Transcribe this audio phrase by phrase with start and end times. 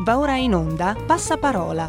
[0.00, 1.88] Va ora in onda Passaparola.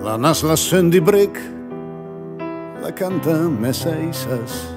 [0.00, 0.56] La nas la
[0.88, 1.38] di break,
[2.82, 4.74] la canta Messaisas,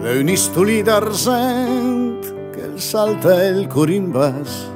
[0.00, 4.70] le unistoli d'arsent che il salta il corimbas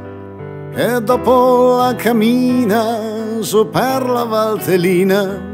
[0.75, 5.50] e dopo la cammina su per la valtellina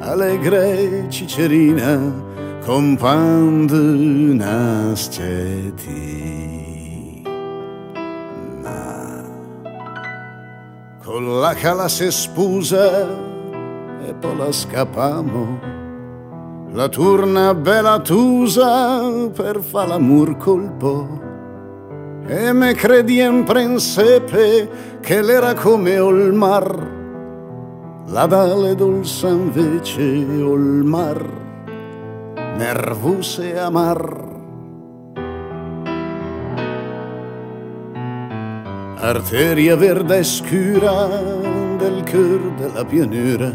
[0.00, 2.00] allegre cicerina
[2.64, 3.76] compando
[4.34, 4.94] Na.
[11.02, 13.08] Con la cala se spusa
[14.06, 15.68] e poi la scappamo.
[16.72, 21.28] La turna bella tusa per fa l'amor colpo.
[22.26, 26.99] E me credi in prensepe che l'era come il mar
[28.10, 31.24] la dalle dolce invece il mar
[32.56, 34.28] nervoso e amar.
[39.02, 41.06] Arteria verde scura
[41.78, 43.50] del cœur della pianura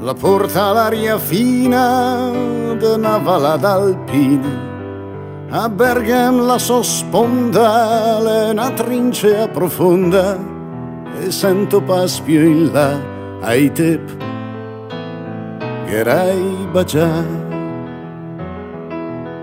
[0.00, 2.30] la porta all'aria fina
[2.78, 4.70] d'una vallata alpina
[5.50, 10.38] a Bergam la sosponda una trincea profonda
[11.20, 13.11] e sento paspio in là
[13.42, 14.00] ai tip
[15.86, 17.22] Gerai Bagia.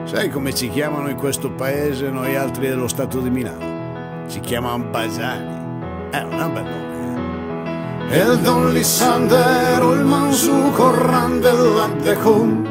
[0.05, 4.25] Sai come ci chiamano in questo paese noi altri dello Stato di Milano?
[4.25, 6.09] Si chiamano Basani.
[6.09, 8.09] È una bella nome.
[8.09, 8.37] Eh.
[8.39, 12.67] Don Lissandero, il Mansu Corran dell'Addecon,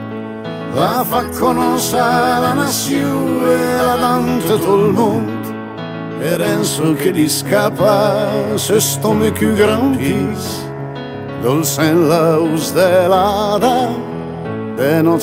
[0.74, 5.46] la fa conoscere la nazione e la dante il mondo.
[6.20, 9.94] E Renzo che gli scappa, se sto me più gran
[11.38, 13.88] peace dolce in laus dell'ada
[14.76, 15.18] e non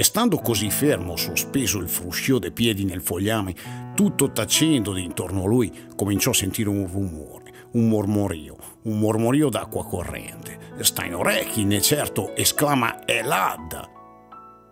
[0.00, 3.54] E stando così fermo, sospeso il fruscio dei piedi nel fogliame,
[3.94, 9.84] tutto tacendo d'intorno a lui, cominciò a sentire un rumore, un mormorio, un mormorio d'acqua
[9.84, 10.72] corrente.
[10.78, 13.90] Sta in orecchi, né certo, esclama Elad.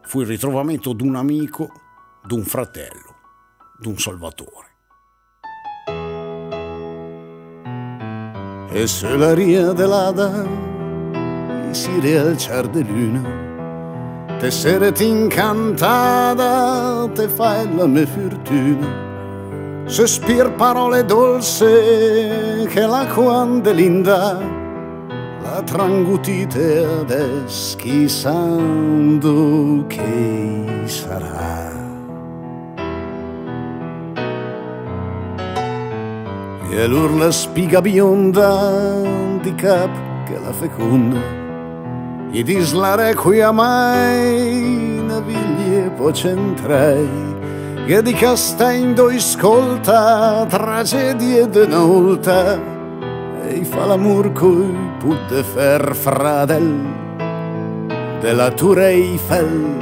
[0.01, 1.73] Fu il ritrovamento d'un amico,
[2.27, 3.17] d'un fratello,
[3.79, 4.67] d'un salvatore.
[8.71, 10.47] E se la ria dell'ada
[11.73, 13.48] si rialciar de luna
[14.39, 19.07] te seret incantada, te fai la mia fortuna.
[19.87, 24.39] Sospir parole dolce che la quando linda,
[25.43, 31.67] la trangutite adesso chissando che sarà.
[36.71, 39.01] E l'urla spiga bionda
[39.43, 39.91] di cap
[40.27, 41.48] che la feconda
[42.31, 47.09] i dislare qui a mai naviglie pocentrai
[47.87, 52.61] che di castendo iscolta tragedie de nolta
[53.49, 56.77] e fa l'amor coi put de fer fradel
[58.21, 59.77] della Tour Eiffel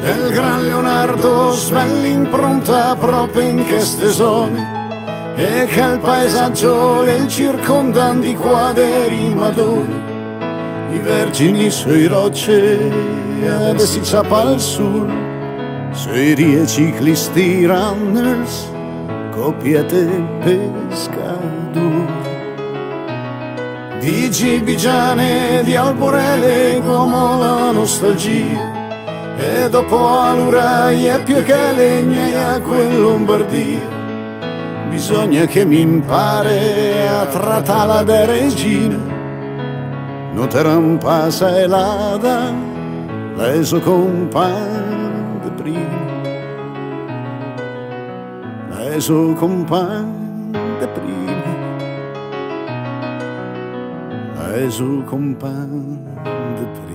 [0.00, 4.77] del gran Leonardo svell'impronta proprio in queste zone
[5.38, 9.94] e che il paesaggio le circondan di quadri madoni
[10.90, 12.90] i vergini sui rocce
[13.40, 15.08] ed si ciapa al sul
[15.92, 18.68] sui rie ciclisti runners
[19.30, 20.06] copiate
[20.42, 22.06] pescadur
[24.00, 28.76] di gibigiane di alborele come la nostalgia
[29.36, 33.97] e dopo all'uraia più che legna a quel Lombardia
[34.98, 38.96] bisogna che mi impare a trattare da regina.
[40.32, 42.52] Non te rampasa e lada,
[43.36, 46.06] leso compagno de prima.
[48.70, 50.50] Leso compagno
[50.80, 51.50] de prima.
[54.50, 55.96] Leso compagno
[56.56, 56.87] de prima.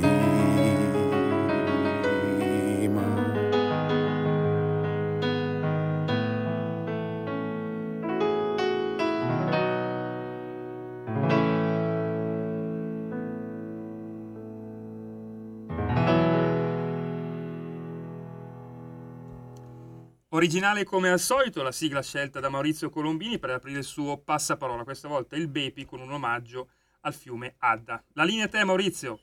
[20.36, 24.84] Originale come al solito la sigla scelta da Maurizio Colombini per aprire il suo passaparola,
[24.84, 26.70] questa volta il Bepi con un omaggio
[27.02, 28.02] al fiume Adda.
[28.14, 29.20] La linea a te Maurizio.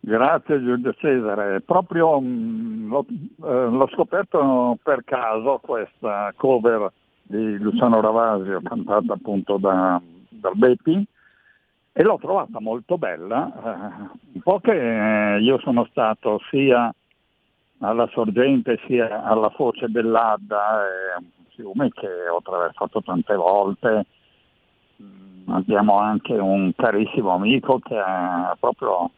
[0.00, 6.90] Grazie Giulio Cesare, proprio mh, mm, l'ho, eh, l'ho, scoperto per caso questa cover
[7.22, 11.06] di Luciano Ravasio cantata appunto da, dal Bepi
[11.92, 16.90] e l'ho trovata molto bella, eh, un po' che io sono stato sia
[17.80, 24.06] alla sorgente sia alla foce dell'Adda, è un fiume che ho attraversato tante volte,
[25.02, 29.10] mm, abbiamo anche un carissimo amico che ha proprio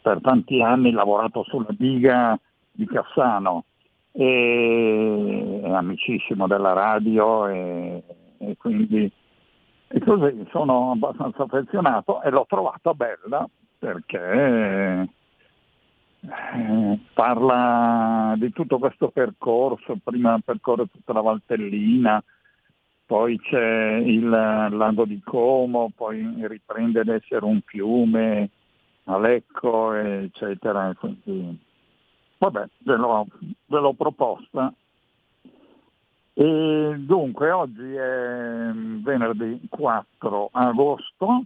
[0.00, 2.38] per tanti anni lavorato sulla diga
[2.70, 3.64] di Cassano,
[4.12, 8.02] e, è amicissimo della radio e,
[8.38, 9.10] e quindi
[9.88, 13.48] e così sono abbastanza affezionato e l'ho trovata bella
[13.78, 15.08] perché
[16.26, 22.22] eh, parla di tutto questo percorso, prima percorre tutta la Valtellina,
[23.06, 28.50] poi c'è il lago di Como, poi riprende ad essere un fiume,
[29.04, 30.94] Alecco, eccetera.
[30.94, 31.58] Quindi,
[32.38, 33.26] vabbè, ve l'ho,
[33.66, 34.72] ve l'ho proposta.
[36.32, 41.44] E dunque oggi è venerdì 4 agosto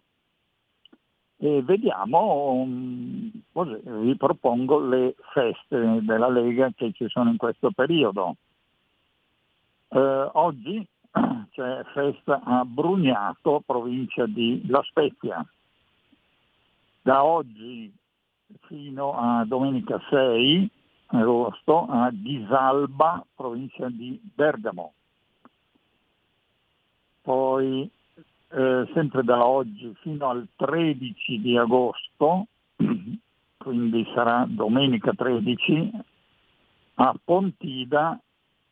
[1.40, 7.70] e vediamo, mm, così, vi propongo le feste della Lega che ci sono in questo
[7.70, 8.36] periodo.
[9.88, 10.86] Eh, oggi
[11.50, 15.46] c'è festa a Brugnato, provincia di La Spezia.
[17.02, 17.92] Da oggi
[18.62, 20.70] fino a domenica 6
[21.06, 24.92] agosto a Ghisalba, provincia di Bergamo.
[27.22, 27.88] Poi
[28.50, 32.46] eh, sempre da oggi fino al 13 di agosto,
[33.56, 35.90] quindi sarà domenica 13,
[36.94, 38.18] a Pontida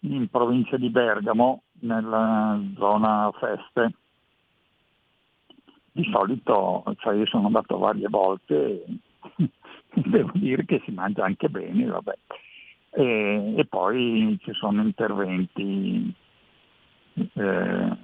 [0.00, 3.94] in provincia di Bergamo, nella zona feste.
[5.92, 9.50] Di solito, cioè io sono andato varie volte e
[10.04, 12.18] devo dire che si mangia anche bene, vabbè.
[12.90, 16.14] E, e poi ci sono interventi
[17.14, 17.96] eh,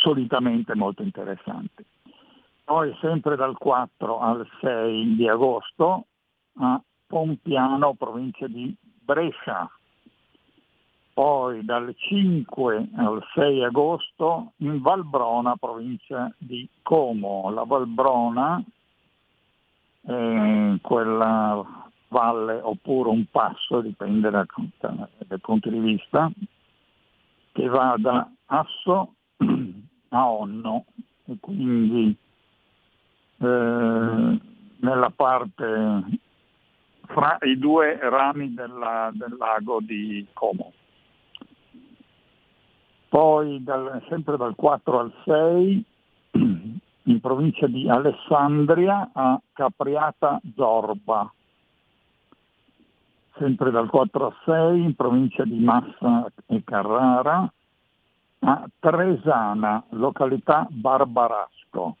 [0.00, 1.84] solitamente molto interessanti.
[2.64, 6.06] Poi sempre dal 4 al 6 di agosto
[6.58, 9.68] a Pompiano, provincia di Brescia.
[11.12, 17.50] Poi dal 5 al 6 agosto in Valbrona, provincia di Como.
[17.50, 18.62] La Valbrona
[20.02, 24.46] è quella valle oppure un passo, dipende dal,
[24.78, 26.30] dal punto di vista,
[27.52, 29.14] che va da Asso
[30.10, 30.84] a Onno
[31.26, 32.16] e quindi
[33.38, 34.40] eh,
[34.76, 36.18] nella parte
[37.06, 40.72] fra i due rami della, del lago di Como.
[43.08, 45.84] Poi dal, sempre dal 4 al 6
[47.04, 51.32] in provincia di Alessandria a Capriata Zorba.
[53.36, 57.50] Sempre dal 4 al 6 in provincia di Massa e Carrara
[58.40, 61.96] a Tresana, località Barbarasco,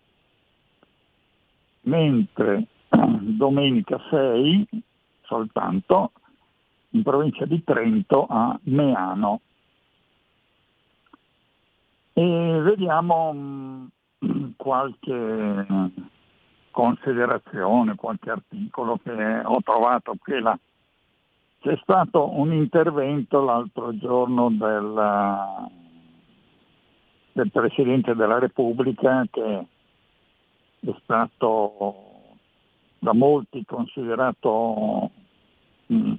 [1.82, 4.68] mentre domenica 6
[5.22, 6.12] soltanto
[6.90, 9.40] in provincia di Trento a Meano.
[12.12, 13.86] E vediamo mm,
[14.56, 15.66] qualche
[16.70, 20.58] considerazione, qualche articolo che ho trovato qui là.
[21.60, 25.78] C'è stato un intervento l'altro giorno del
[27.32, 29.66] del Presidente della Repubblica che
[30.80, 31.94] è stato
[32.98, 35.10] da molti considerato
[35.86, 36.12] mh, mm,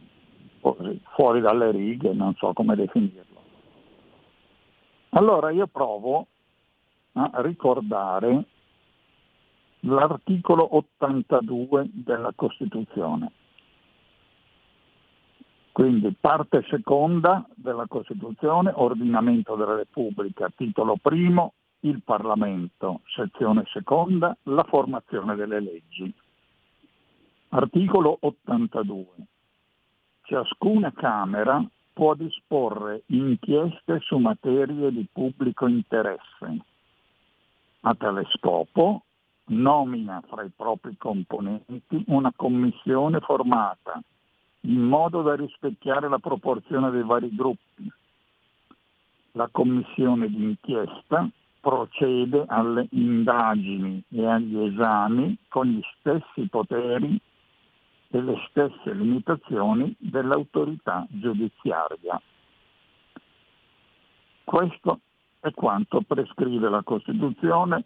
[1.15, 3.39] fuori dalle righe, non so come definirlo.
[5.09, 6.27] Allora io provo
[7.13, 8.45] a ricordare
[9.81, 13.31] l'articolo 82 della Costituzione.
[15.71, 24.63] Quindi parte seconda della Costituzione, ordinamento della Repubblica, titolo primo, il Parlamento, sezione seconda, la
[24.63, 26.13] formazione delle leggi.
[27.49, 29.05] Articolo 82.
[30.23, 36.57] Ciascuna Camera può disporre inchieste su materie di pubblico interesse.
[37.81, 39.03] A tale scopo
[39.45, 44.01] nomina fra i propri componenti una commissione formata
[44.61, 47.91] in modo da rispecchiare la proporzione dei vari gruppi.
[49.33, 51.29] La commissione d'inchiesta
[51.61, 57.19] procede alle indagini e agli esami con gli stessi poteri
[58.09, 62.21] e le stesse limitazioni dell'autorità giudiziaria.
[64.43, 64.99] Questo
[65.39, 67.85] è quanto prescrive la Costituzione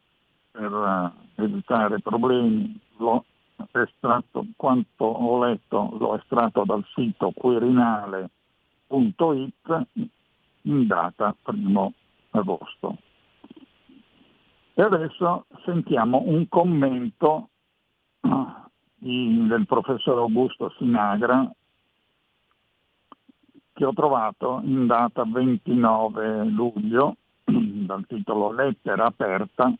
[0.51, 2.79] per eh, evitare problemi.
[2.97, 3.23] L'ho
[3.71, 8.29] estratto, quanto ho letto, l'ho estratto dal sito quirinale.it
[10.61, 11.93] in data 1
[12.31, 12.97] agosto.
[14.73, 17.49] E adesso sentiamo un commento
[18.21, 21.49] ah, del professor Augusto Sinagra
[23.71, 29.71] che ho trovato in data 29 luglio dal titolo Lettera aperta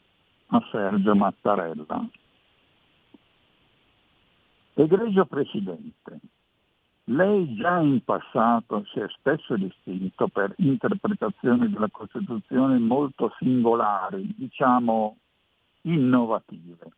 [0.48, 2.08] a Sergio Mattarella.
[4.78, 6.20] Egregio Presidente,
[7.06, 15.16] lei già in passato si è spesso distinto per interpretazioni della Costituzione molto singolari, diciamo
[15.84, 16.92] innovative.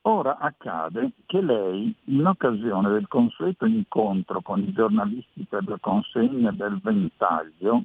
[0.00, 6.50] Ora accade che lei, in occasione del consueto incontro con i giornalisti per la consegna
[6.50, 7.84] del ventaglio,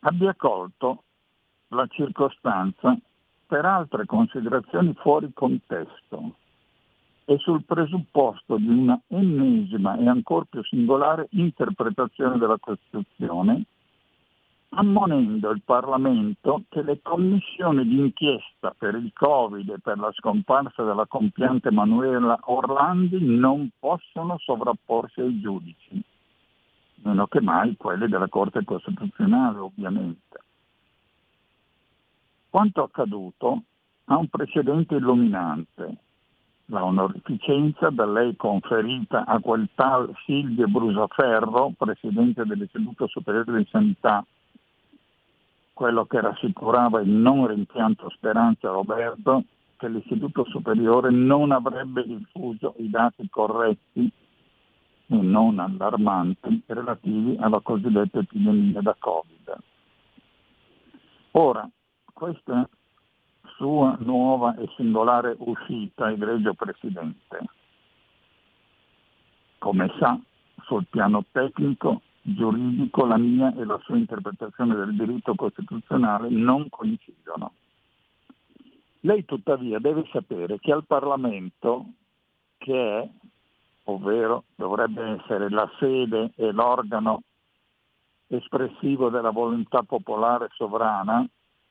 [0.00, 1.04] abbia colto
[1.68, 2.94] la circostanza
[3.46, 6.34] per altre considerazioni fuori contesto
[7.28, 13.64] e sul presupposto di una ennesima e ancor più singolare interpretazione della Costituzione,
[14.68, 21.06] ammonendo il Parlamento che le commissioni d'inchiesta per il Covid e per la scomparsa della
[21.06, 26.00] compiante Manuela Orlandi non possono sovrapporsi ai giudici,
[27.02, 30.42] meno che mai quelli della Corte Costituzionale ovviamente.
[32.48, 33.62] Quanto accaduto
[34.04, 36.04] ha un precedente illuminante
[36.66, 44.24] la onorificenza da lei conferita a quel tal Silvio Brusaferro, presidente dell'Istituto Superiore di Sanità,
[45.72, 49.44] quello che rassicurava il non rimpianto Speranza Roberto
[49.76, 54.10] che l'Istituto Superiore non avrebbe diffuso i dati corretti
[55.08, 59.56] e non allarmanti relativi alla cosiddetta epidemia da Covid.
[61.32, 61.68] Ora,
[62.12, 62.66] questa
[63.56, 67.38] sua nuova e singolare uscita, egregio Presidente.
[69.58, 70.18] Come sa,
[70.62, 77.52] sul piano tecnico, giuridico, la mia e la sua interpretazione del diritto costituzionale non coincidono.
[79.00, 81.86] Lei tuttavia deve sapere che al Parlamento,
[82.58, 83.08] che è,
[83.84, 87.22] ovvero dovrebbe essere la sede e l'organo
[88.28, 91.24] espressivo della volontà popolare sovrana,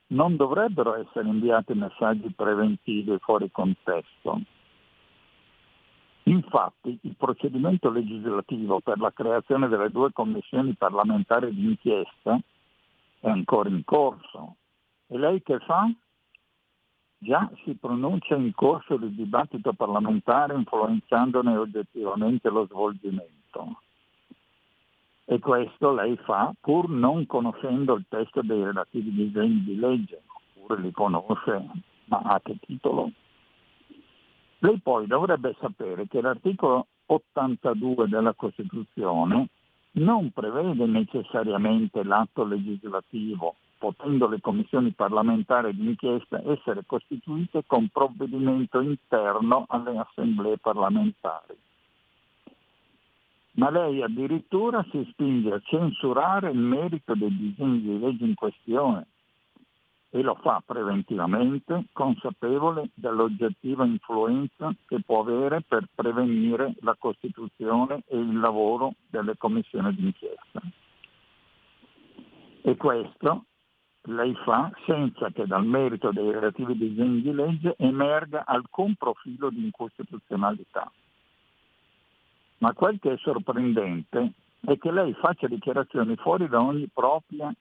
[0.08, 4.40] non dovrebbero essere inviati messaggi preventivi fuori contesto.
[6.24, 12.38] Infatti il procedimento legislativo per la creazione delle due commissioni parlamentari di inchiesta
[13.20, 14.56] è ancora in corso.
[15.06, 15.88] E lei che fa?
[17.18, 23.82] Già si pronuncia in corso del dibattito parlamentare influenzandone oggettivamente lo svolgimento.
[25.36, 30.22] E questo lei fa pur non conoscendo il testo dei relativi disegni di legge,
[30.54, 31.62] oppure li conosce,
[32.06, 33.10] ma a che titolo?
[34.60, 39.48] Lei poi dovrebbe sapere che l'articolo 82 della Costituzione
[39.96, 49.66] non prevede necessariamente l'atto legislativo, potendo le commissioni parlamentari d'inchiesta essere costituite con provvedimento interno
[49.68, 51.58] alle assemblee parlamentari
[53.56, 59.06] ma lei addirittura si spinge a censurare il merito dei disegni di legge in questione
[60.10, 68.16] e lo fa preventivamente, consapevole dell'oggettiva influenza che può avere per prevenire la costituzione e
[68.16, 70.60] il lavoro delle commissioni d'inchiesta.
[72.62, 73.44] E questo
[74.02, 79.64] lei fa senza che dal merito dei relativi disegni di legge emerga alcun profilo di
[79.64, 80.90] incostituzionalità.
[82.58, 87.52] Ma quel che è sorprendente è che lei faccia dichiarazioni fuori da ogni propria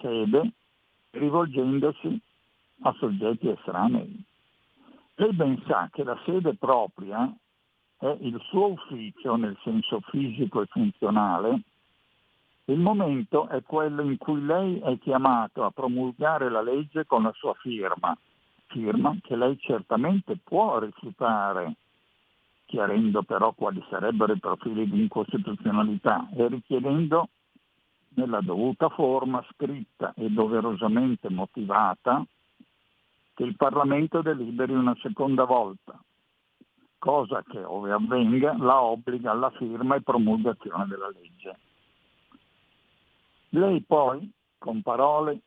[0.00, 0.52] sede
[1.10, 2.20] rivolgendosi
[2.82, 4.24] a soggetti estranei.
[5.14, 7.32] Lei ben sa che la sede propria
[7.98, 11.60] è il suo ufficio nel senso fisico e funzionale,
[12.66, 17.32] il momento è quello in cui lei è chiamato a promulgare la legge con la
[17.32, 18.16] sua firma,
[18.66, 21.74] firma che lei certamente può rifiutare
[22.82, 27.28] chiarendo però quali sarebbero i profili di incostituzionalità e richiedendo
[28.14, 32.24] nella dovuta forma scritta e doverosamente motivata
[33.34, 35.98] che il Parlamento deliberi una seconda volta,
[36.98, 41.58] cosa che ove avvenga la obbliga alla firma e promulgazione della legge.
[43.50, 45.40] Lei poi, con parole,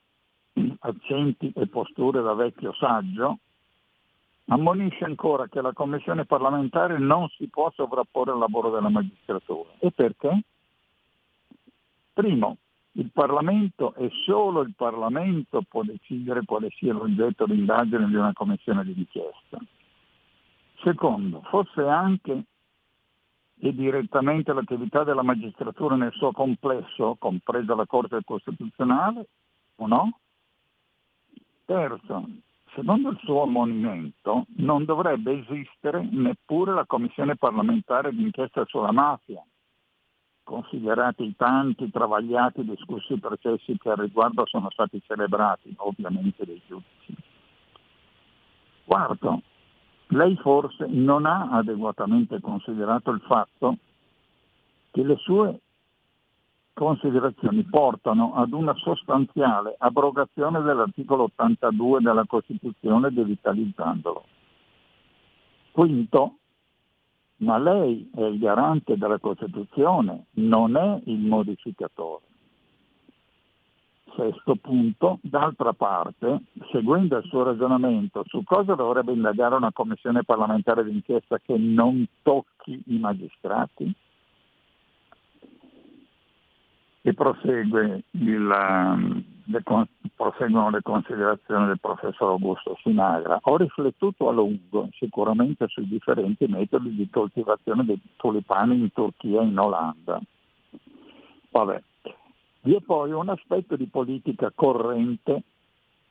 [0.80, 3.39] accenti e posture da vecchio saggio,
[4.48, 9.70] ammonisce ancora che la commissione parlamentare non si può sovrapporre al lavoro della magistratura.
[9.80, 10.44] E perché?
[12.14, 12.58] Primo,
[12.98, 18.32] Il Parlamento e solo il Parlamento può decidere quale sia l'oggetto di indagine di una
[18.32, 19.60] commissione di inchiesta.
[20.82, 22.44] Secondo, fosse anche
[23.60, 29.28] e direttamente l'attività della magistratura nel suo complesso, compresa la Corte Costituzionale,
[29.75, 30.20] o no?
[31.66, 32.25] Terzo,
[32.75, 39.44] secondo il suo ammonimento non dovrebbe esistere neppure la Commissione parlamentare d'inchiesta sulla mafia,
[40.44, 47.15] considerati i tanti travagliati discussi processi che al riguardo sono stati celebrati, ovviamente dai giudici.
[48.84, 49.41] Quarto,
[50.10, 53.77] lei forse non ha adeguatamente considerato il fatto
[54.91, 55.60] che le sue
[56.75, 64.25] considerazioni portano ad una sostanziale abrogazione dell'articolo 82 della Costituzione devitalizzandolo.
[65.72, 66.36] Quinto,
[67.38, 72.24] ma lei è il garante della Costituzione, non è il modificatore.
[74.15, 80.84] Sesto punto, d'altra parte, seguendo il suo ragionamento su cosa dovrebbe indagare una commissione parlamentare
[80.84, 83.94] d'inchiesta che non tocchi i magistrati,
[87.07, 89.62] e prosegue il, um, le,
[90.15, 93.38] proseguono le considerazioni del professor Augusto Sinagra.
[93.43, 99.45] Ho riflettuto a lungo sicuramente sui differenti metodi di coltivazione dei tulipani in Turchia e
[99.45, 100.19] in Olanda.
[101.51, 101.83] Vabbè.
[102.62, 105.43] Vi è poi un aspetto di politica corrente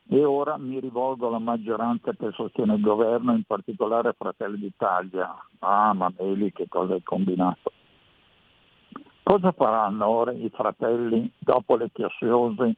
[0.06, 5.34] e ora mi rivolgo alla maggioranza che sostiene il governo, in particolare Fratelli d'Italia.
[5.58, 7.72] Ah, ma Meli, che cosa hai combinato?
[9.24, 12.76] Cosa faranno ora i fratelli dopo le chiassiose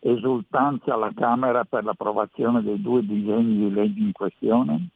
[0.00, 4.88] esultanze alla Camera per l'approvazione dei due disegni di legge in questione?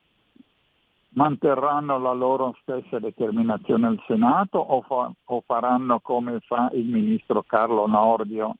[1.10, 7.44] Manterranno la loro stessa determinazione al Senato o, fa, o faranno come fa il ministro
[7.44, 8.56] Carlo Nordio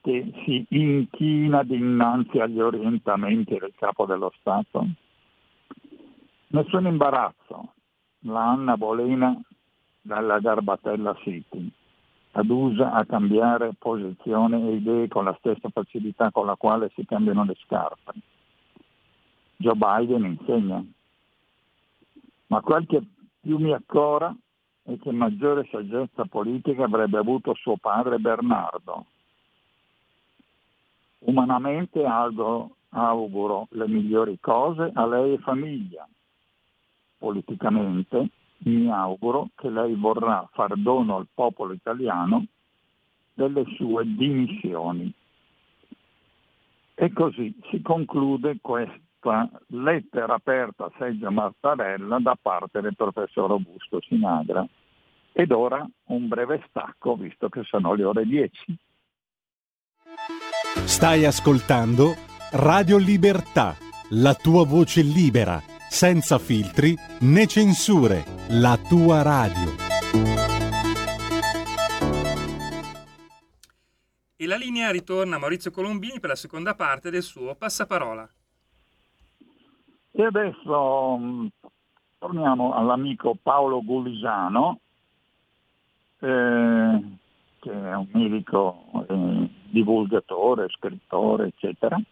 [0.00, 4.86] che si inchina dinanzi agli orientamenti del capo dello Stato?
[6.48, 7.72] Nessun imbarazzo.
[8.26, 9.36] La Anna Bolena
[10.02, 11.70] dalla Garbatella City.
[12.32, 17.44] Adusa a cambiare posizione e idee con la stessa facilità con la quale si cambiano
[17.44, 18.12] le scarpe.
[19.56, 20.84] Joe Biden insegna.
[22.48, 23.02] Ma quel che
[23.40, 24.34] più mi accora
[24.84, 29.06] è che maggiore saggezza politica avrebbe avuto suo padre Bernardo.
[31.20, 36.08] Umanamente auguro, auguro le migliori cose a lei e famiglia.
[37.18, 38.30] Politicamente
[38.64, 42.46] mi auguro che lei vorrà far dono al popolo italiano
[43.34, 45.12] delle sue dimissioni.
[46.94, 54.00] E così si conclude questa lettera aperta a Seggio Martarella da parte del professor Augusto
[54.02, 54.66] Sinagra.
[55.32, 58.76] Ed ora un breve stacco, visto che sono le ore 10.
[60.84, 62.14] Stai ascoltando
[62.52, 63.74] Radio Libertà,
[64.10, 69.70] la tua voce libera senza filtri né censure, la tua radio.
[74.34, 78.26] E la linea ritorna a Maurizio Colombini per la seconda parte del suo passaparola.
[80.12, 81.48] E adesso um,
[82.18, 84.80] torniamo all'amico Paolo Gullisano,
[86.20, 87.00] eh,
[87.60, 92.02] che è un medico eh, divulgatore, scrittore, eccetera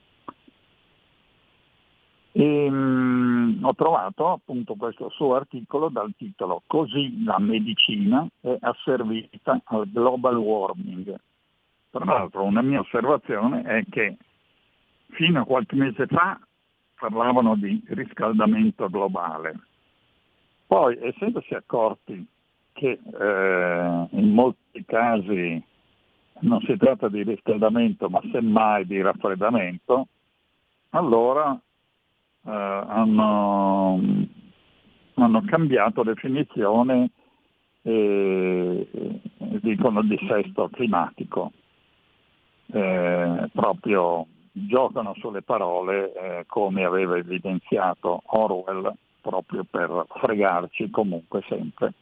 [2.33, 9.61] e, mh, ho trovato appunto questo suo articolo dal titolo Così la medicina è asservita
[9.65, 11.19] al global warming.
[11.91, 14.17] Tra l'altro una mia osservazione è che
[15.09, 16.39] fino a qualche mese fa
[16.97, 19.59] parlavano di riscaldamento globale.
[20.67, 22.25] Poi, essendosi accorti
[22.73, 25.61] che eh, in molti casi
[26.41, 30.07] non si tratta di riscaldamento ma semmai di raffreddamento,
[30.91, 31.59] allora
[32.45, 34.01] eh, hanno,
[35.15, 37.11] hanno, cambiato definizione
[37.83, 41.53] e, e dicono dissesto climatico.
[42.73, 51.93] Eh, proprio giocano sulle parole eh, come aveva evidenziato Orwell proprio per fregarci comunque sempre.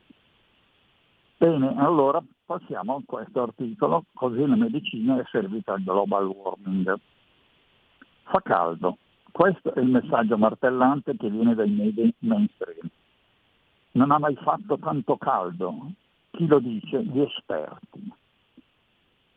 [1.36, 6.98] Bene, allora passiamo a questo articolo, così la medicina è servita al global warming.
[8.24, 8.98] Fa caldo,
[9.30, 12.88] questo è il messaggio martellante che viene dai media mainstream.
[13.92, 15.90] Non ha mai fatto tanto caldo.
[16.30, 17.02] Chi lo dice?
[17.02, 18.12] Gli esperti.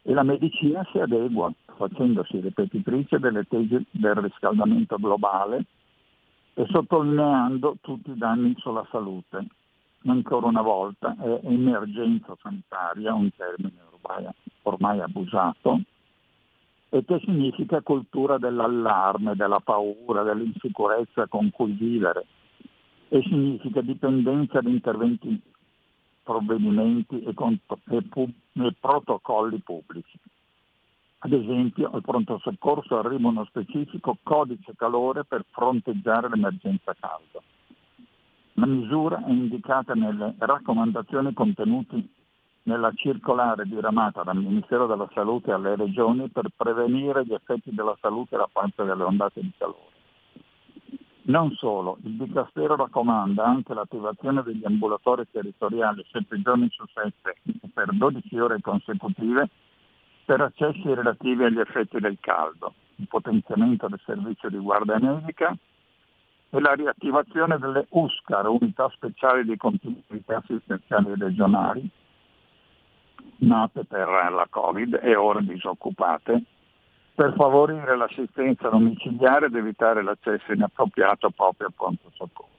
[0.04, 5.65] E la medicina si adegua, facendosi ripetitrice delle tesi del riscaldamento globale
[6.54, 9.45] e sottolineando tutti i danni sulla salute.
[10.06, 13.89] Ancora una volta è emergenza sanitaria un termine
[14.63, 15.82] ormai abusato,
[16.93, 22.25] e che significa cultura dell'allarme, della paura, dell'insicurezza con cui vivere
[23.08, 25.41] e significa dipendenza di interventi,
[26.21, 28.04] provvedimenti e, e,
[28.54, 30.19] e protocolli pubblici.
[31.19, 37.41] Ad esempio, al pronto soccorso arriva uno specifico codice calore per fronteggiare l'emergenza caldo.
[38.56, 42.04] La misura è indicata nelle raccomandazioni contenute
[42.63, 48.38] nella circolare diramata dal Ministero della Salute alle regioni per prevenire gli effetti della salute
[48.38, 49.89] da parte delle ondate di calore.
[51.24, 57.36] Non solo, il Dicastero raccomanda anche l'attivazione degli ambulatori territoriali 7 giorni su 7
[57.74, 59.50] per 12 ore consecutive
[60.26, 65.56] per accessi relativi agli effetti del caldo, il potenziamento del servizio di guardia medica
[66.50, 71.89] e la riattivazione delle USCAR, unità speciali di continuità assistenziali regionali,
[73.38, 76.44] nate per la Covid e ora disoccupate,
[77.14, 82.50] per favorire l'assistenza domiciliare ed evitare l'accesso inappropriato proprio al pronto soccorso.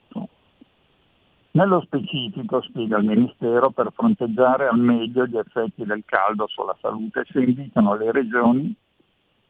[1.53, 7.25] Nello specifico, spiega il Ministero, per fronteggiare al meglio gli effetti del caldo sulla salute
[7.29, 8.75] si invitano le regioni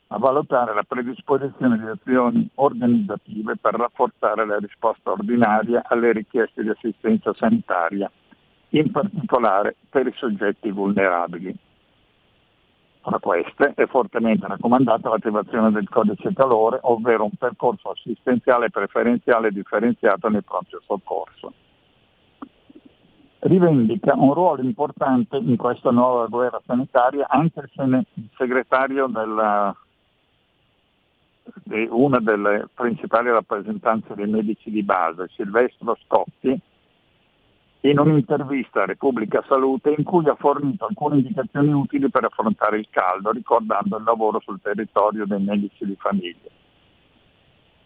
[0.09, 6.69] a valutare la predisposizione di azioni organizzative per rafforzare la risposta ordinaria alle richieste di
[6.69, 8.11] assistenza sanitaria
[8.73, 11.55] in particolare per i soggetti vulnerabili.
[13.03, 20.29] Tra queste è fortemente raccomandata l'attivazione del codice calore, ovvero un percorso assistenziale preferenziale differenziato
[20.29, 21.53] nei pronto soccorso.
[23.41, 28.07] Rivendica un ruolo importante in questa nuova guerra sanitaria anche il
[28.37, 29.77] segretario della,
[31.65, 36.61] di una delle principali rappresentanze dei medici di base, Silvestro Scotti,
[37.85, 42.87] in un'intervista a Repubblica Salute in cui ha fornito alcune indicazioni utili per affrontare il
[42.91, 46.49] caldo, ricordando il lavoro sul territorio dei medici di famiglia.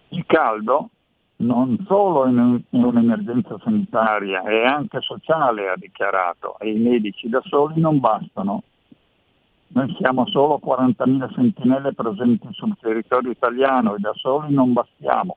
[0.08, 0.90] Il caldo
[1.36, 2.28] non solo è
[2.70, 8.62] un'emergenza sanitaria, è anche sociale, ha dichiarato, e i medici da soli non bastano.
[9.68, 15.36] Noi siamo solo 40.000 sentinelle presenti sul territorio italiano e da soli non bastiamo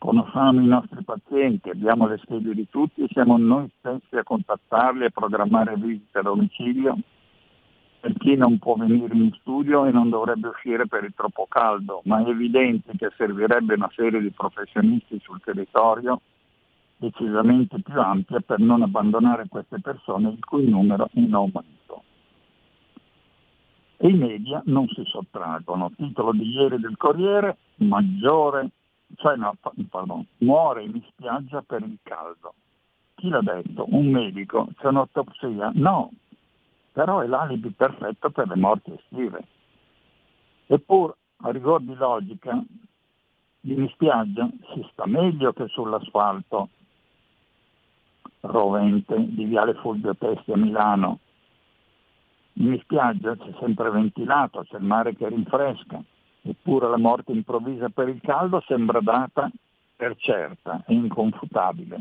[0.00, 5.10] conosciamo i nostri pazienti, abbiamo le schede di tutti siamo noi stessi a contattarli e
[5.10, 6.96] programmare visite a domicilio
[8.00, 12.00] per chi non può venire in studio e non dovrebbe uscire per il troppo caldo,
[12.04, 16.18] ma è evidente che servirebbe una serie di professionisti sul territorio
[16.96, 22.04] decisamente più ampia per non abbandonare queste persone il cui numero è in aumento.
[23.98, 25.92] E i media non si sottraggono.
[25.94, 28.70] Titolo di ieri del Corriere, maggiore
[29.16, 29.54] cioè no,
[29.88, 32.54] pardon, muore in spiaggia per il caldo.
[33.14, 33.86] Chi l'ha detto?
[33.88, 34.68] Un medico?
[34.78, 35.72] C'è un'autopsia?
[35.74, 36.10] No,
[36.92, 39.46] però è l'alibi perfetto per le morti estive.
[40.66, 42.62] Eppure, a rigor di logica,
[43.62, 46.68] in spiaggia si sta meglio che sull'asfalto
[48.40, 51.18] rovente di Viale Fulvio Testi a Milano.
[52.54, 56.02] In spiaggia c'è sempre ventilato, c'è il mare che rinfresca.
[56.42, 59.50] Eppure la morte improvvisa per il caldo sembra data
[59.94, 62.00] per certa e inconfutabile,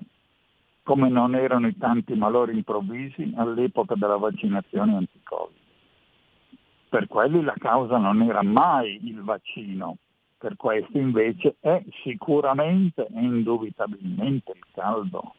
[0.84, 5.58] come non erano i tanti malori improvvisi all'epoca della vaccinazione anti-Covid.
[6.88, 9.98] Per quelli la causa non era mai il vaccino,
[10.38, 15.34] per questi invece è sicuramente e indubitabilmente il caldo.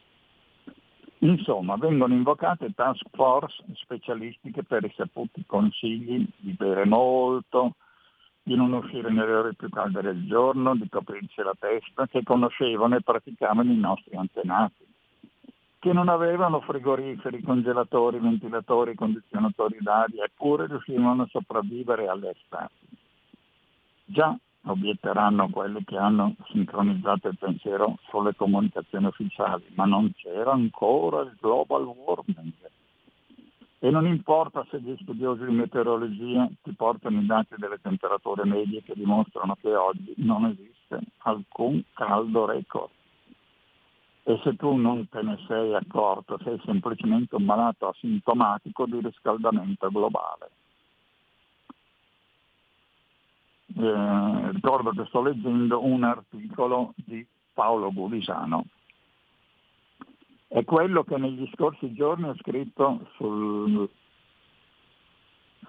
[1.23, 7.75] Insomma, vengono invocate task force specialistiche per i saputi consigli di bere molto,
[8.43, 12.97] di non uscire nelle ore più calde del giorno, di coprirsi la testa, che conoscevano
[12.97, 14.87] e praticavano i nostri antenati,
[15.79, 22.75] che non avevano frigoriferi, congelatori, ventilatori, condizionatori d'aria, eppure riuscivano a sopravvivere alle estati.
[24.05, 31.23] Già obietteranno quelli che hanno sincronizzato il pensiero sulle comunicazioni ufficiali, ma non c'era ancora
[31.23, 32.53] il global warming
[33.83, 38.83] e non importa se gli studiosi di meteorologia ti portano i dati delle temperature medie
[38.83, 42.91] che dimostrano che oggi non esiste alcun caldo record.
[44.25, 49.89] E se tu non te ne sei accorto, sei semplicemente un malato asintomatico di riscaldamento
[49.89, 50.51] globale.
[53.77, 58.67] Eh, ricordo che sto leggendo un articolo di Paolo Gulisano
[60.53, 63.89] è quello che negli scorsi giorni ho scritto sul,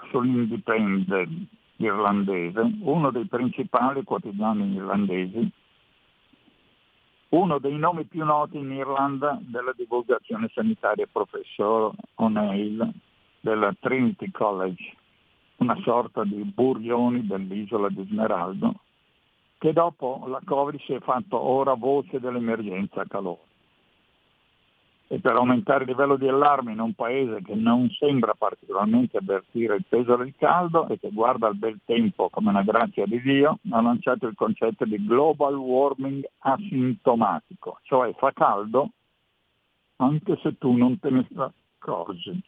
[0.10, 5.52] sull'Independent irlandese, uno dei principali quotidiani irlandesi,
[7.30, 12.91] uno dei nomi più noti in Irlanda della divulgazione sanitaria, professor O'Neill,
[13.39, 14.96] del Trinity College,
[15.58, 18.74] una sorta di burioni dell'isola di Smeraldo,
[19.60, 23.50] che dopo la Covid si è fatto ora voce dell'emergenza calore
[25.12, 29.76] e per aumentare il livello di allarme in un paese che non sembra particolarmente avvertire
[29.76, 33.60] il peso del caldo e che guarda il bel tempo come una grazia di Dio,
[33.71, 38.91] ha lanciato il concetto di global warming asintomatico, cioè fa caldo
[39.97, 42.41] anche se tu non te ne accorgi.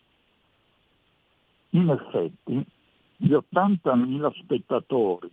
[1.71, 2.65] In effetti,
[3.17, 5.30] gli 80.000 spettatori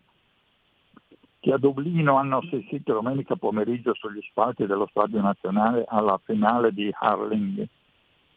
[1.40, 6.92] che a Dublino hanno assistito domenica pomeriggio sugli spalti dello Stadio Nazionale alla finale di
[6.92, 7.66] Harling,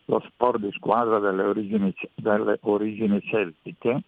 [0.06, 4.04] lo sport di squadra delle origini, delle origini celtiche,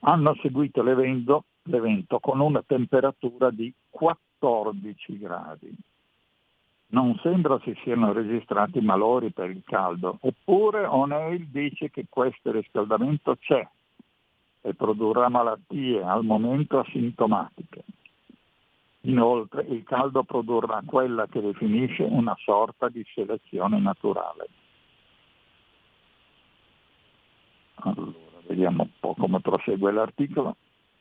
[0.00, 5.74] hanno seguito l'evento, l'evento con una temperatura di 14 gradi.
[6.88, 13.36] Non sembra si siano registrati malori per il caldo, eppure O'Neill dice che questo riscaldamento
[13.36, 13.66] c'è
[14.62, 17.84] e produrrà malattie al momento asintomatiche.
[19.02, 24.46] Inoltre il caldo produrrà quella che definisce una sorta di selezione naturale.
[27.74, 28.12] Allora,
[28.46, 30.56] vediamo un po' come prosegue l'articolo.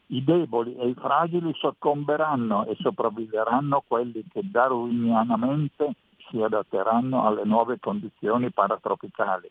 [0.07, 5.93] I deboli e i fragili soccomberanno e sopravviveranno quelli che darwinianamente
[6.27, 9.49] si adatteranno alle nuove condizioni paratropicali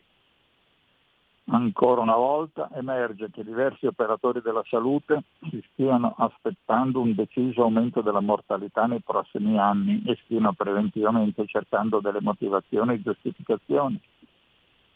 [1.45, 8.01] Ancora una volta emerge che diversi operatori della salute si stiano aspettando un deciso aumento
[8.01, 13.99] della mortalità nei prossimi anni e stiano preventivamente cercando delle motivazioni e giustificazioni.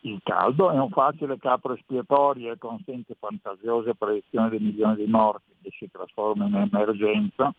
[0.02, 5.52] Il caldo è un facile capro espiatorio e consente fantasiose proiezioni di milioni di morti
[5.64, 7.52] che si trasforma in emergenza,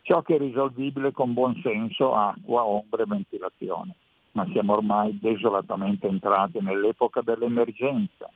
[0.00, 3.94] ciò che è risolvibile con buon senso, acqua, ombre e ventilazione
[4.36, 8.30] ma siamo ormai desolatamente entrati nell'epoca dell'emergenza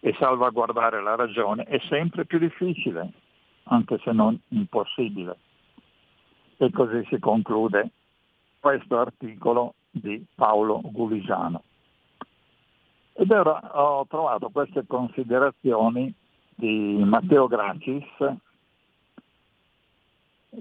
[0.00, 3.12] e salvaguardare la ragione è sempre più difficile,
[3.64, 5.36] anche se non impossibile.
[6.56, 7.90] E così si conclude
[8.58, 11.62] questo articolo di Paolo Gulisano.
[13.12, 16.12] Ed ora ho trovato queste considerazioni
[16.56, 18.04] di Matteo Gracis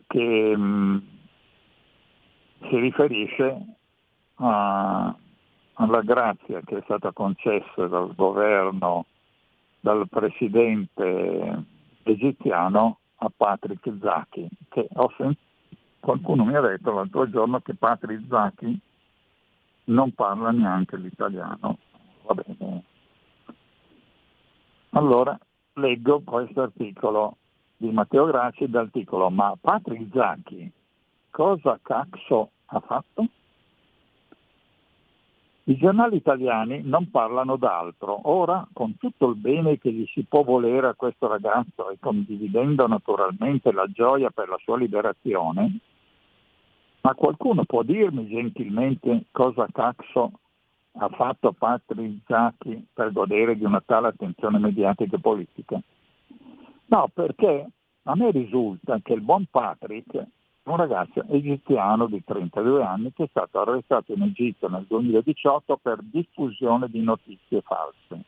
[0.06, 0.98] che mh, mm,
[2.70, 3.82] si riferisce
[4.36, 5.15] a,
[5.74, 9.06] alla grazia che è stata concessa dal governo,
[9.80, 11.65] dal presidente
[12.04, 15.38] egiziano a Patrick Zaki, che sen-
[16.00, 18.80] qualcuno mi ha detto l'altro giorno che Patrick Zaki
[19.86, 21.78] non parla neanche l'italiano.
[22.24, 22.84] Va bene.
[24.91, 25.38] Allora
[25.74, 27.38] leggo questo articolo
[27.78, 30.72] di Matteo Grassi dal titolo Ma Patrick Zacchi
[31.32, 33.28] cosa cazzo ha fatto?
[35.65, 38.19] I giornali italiani non parlano d'altro.
[38.30, 42.86] Ora, con tutto il bene che gli si può volere a questo ragazzo e condividendo
[42.86, 45.80] naturalmente la gioia per la sua liberazione,
[47.02, 50.32] ma qualcuno può dirmi gentilmente cosa cazzo
[50.95, 55.82] ha fatto Patrick Zacchi per godere di una tale attenzione mediatica e politica?
[56.88, 57.67] No, perché
[58.04, 60.26] a me risulta che il buon Patrick
[60.63, 65.99] un ragazzo egiziano di 32 anni che è stato arrestato in Egitto nel 2018 per
[66.02, 68.23] diffusione di notizie false.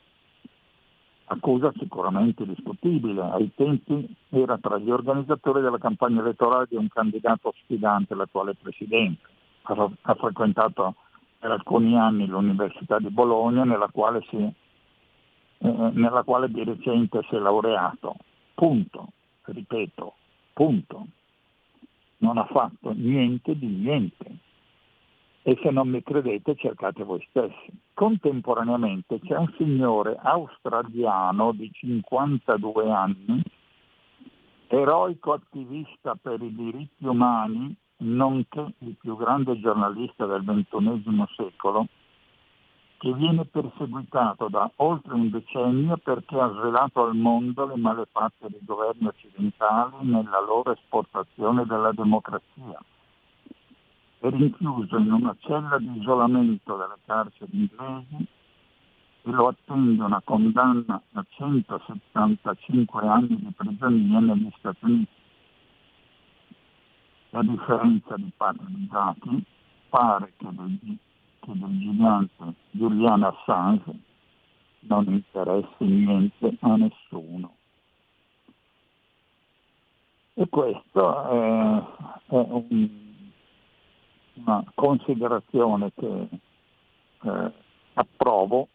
[1.27, 7.53] Accusa sicuramente discutibile, ai tempi era tra gli organizzatori della campagna elettorale di un candidato
[7.63, 9.27] sfidante, l'attuale presidente.
[9.63, 10.95] Ha frequentato
[11.39, 17.35] per alcuni anni l'Università di Bologna nella quale, si, eh, nella quale di recente si
[17.35, 18.17] è laureato.
[18.53, 19.07] Punto,
[19.45, 20.13] ripeto,
[20.53, 21.07] punto
[22.25, 24.25] non ha fatto niente di niente.
[25.43, 27.69] E se non mi credete cercate voi stessi.
[27.93, 33.43] Contemporaneamente c'è un signore australiano di 52 anni,
[34.67, 41.87] eroico attivista per i diritti umani, nonché il più grande giornalista del XXI secolo,
[43.05, 48.65] che viene perseguitato da oltre un decennio perché ha svelato al mondo le malefatte dei
[48.65, 52.81] governi occidentali nella loro esportazione della democrazia.
[54.17, 58.25] È rinchiuso in una cella di isolamento delle carceri inglesi
[59.21, 65.13] e lo attende una condanna a 175 anni di prigionia negli Stati Uniti.
[67.33, 69.43] A differenza di Patrick Zaki,
[69.89, 70.47] pare che
[71.45, 73.99] che del gigante Julian Assange
[74.79, 77.55] non interessi niente a nessuno.
[80.33, 81.83] E questa è,
[82.27, 82.89] è un,
[84.33, 86.27] una considerazione che
[87.21, 87.51] eh,
[87.93, 88.67] approvo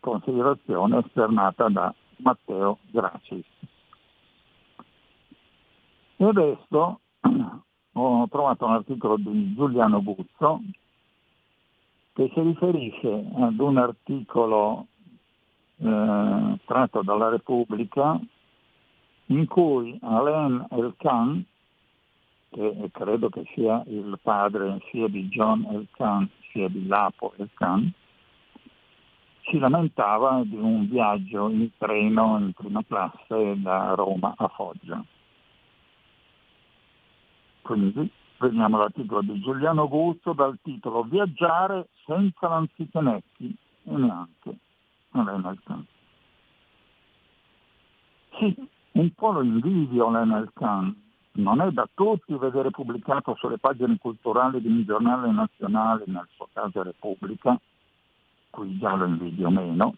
[0.00, 3.46] considerazione esternata da Matteo Gracis.
[6.16, 7.00] E adesso
[7.92, 10.60] ho trovato un articolo di Giuliano Guzzo
[12.14, 14.86] che si riferisce ad un articolo
[15.78, 18.18] eh, tratto dalla Repubblica
[19.26, 21.44] in cui Alain Elkan,
[22.50, 27.92] che credo che sia il padre sia di John Elkan sia di Lapo Elkan,
[29.46, 35.04] si lamentava di un viaggio in treno in prima classe da Roma a Foggia.
[37.62, 44.56] Quindi prendiamo l'articolo di Giuliano Guzzo dal titolo Viaggiare senza l'anzichenetti e neanche
[45.12, 45.86] Elena Khan.
[48.38, 51.02] Sì, un po' lo invidio Elena Khan.
[51.36, 56.48] Non è da tutti vedere pubblicato sulle pagine culturali di un giornale nazionale, nel suo
[56.52, 57.58] caso Repubblica,
[58.50, 59.96] qui già lo invidio meno,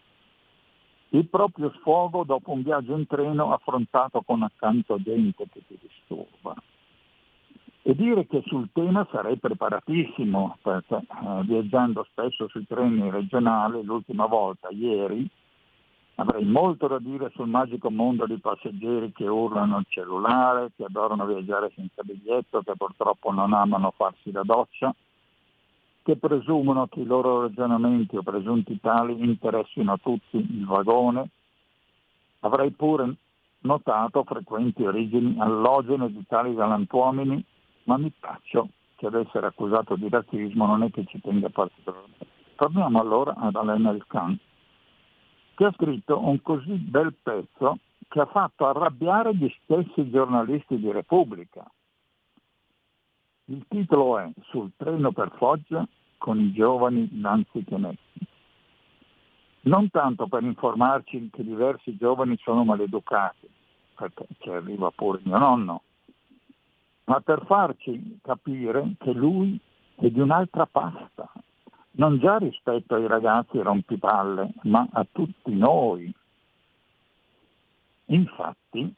[1.11, 6.55] il proprio sfogo dopo un viaggio in treno affrontato con accanto gente che ti disturba.
[7.89, 14.27] E dire che sul tema sarei preparatissimo, perché eh, viaggiando spesso sui treni regionali, l'ultima
[14.27, 15.25] volta, ieri,
[16.17, 21.27] avrei molto da dire sul magico mondo di passeggeri che urlano il cellulare, che adorano
[21.27, 24.93] viaggiare senza biglietto, che purtroppo non amano farsi la doccia,
[26.03, 31.29] che presumono che i loro ragionamenti o presunti tali interessino a tutti il vagone.
[32.41, 33.15] Avrei pure
[33.61, 37.45] notato frequenti origini allogene di tali galantuomini
[37.87, 42.27] ma mi taccio che ad essere accusato di razzismo non è che ci tenga particolarmente.
[42.57, 44.39] Torniamo allora ad Alain El Khan,
[45.55, 50.91] che ha scritto un così bel pezzo che ha fatto arrabbiare gli stessi giornalisti di
[50.91, 51.65] Repubblica.
[53.47, 55.87] Il titolo è Sul treno per Foggia
[56.19, 58.27] con i giovani Nanzi Chenetti.
[59.63, 63.49] Non tanto per informarci che diversi giovani sono maleducati,
[63.95, 65.83] perché ci arriva pure mio nonno,
[67.07, 69.59] ma per farci capire che lui
[69.97, 71.31] è di un'altra pasta,
[71.93, 76.13] non già rispetto ai ragazzi rompipalle, ma a tutti noi.
[78.07, 78.95] Infatti,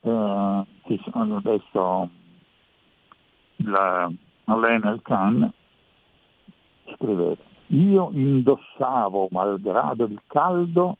[0.00, 2.10] eh, ci sono adesso
[3.56, 4.10] la
[4.46, 5.52] Lena Khan
[6.94, 7.36] scriveva,
[7.68, 10.98] io indossavo, malgrado il caldo,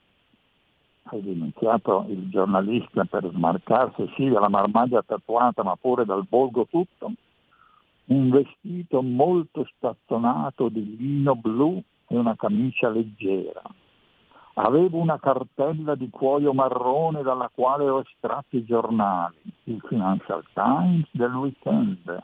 [1.07, 7.13] ha evidenziato il giornalista per smarcarsi sì dalla marmaglia tatuata ma pure dal volgo tutto,
[8.07, 13.63] un vestito molto stazzonato di lino blu e una camicia leggera.
[14.57, 21.09] Avevo una cartella di cuoio marrone dalla quale ho estratto i giornali, il Financial Times
[21.11, 22.23] del weekend,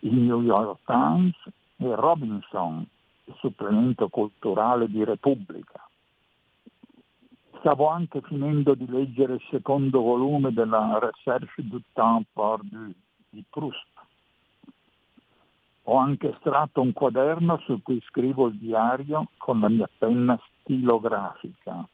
[0.00, 1.36] il New York Times
[1.78, 2.86] e Robinson,
[3.24, 5.88] il supplemento culturale di Repubblica
[7.64, 12.92] stavo anche finendo di leggere il secondo volume della Recherche du temps perdu
[13.30, 13.88] di Proust.
[15.84, 21.88] Ho anche estratto un quaderno su cui scrivo il diario con la mia penna stilografica.